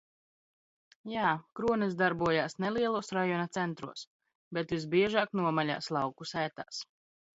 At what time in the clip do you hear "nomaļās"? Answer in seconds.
5.43-5.95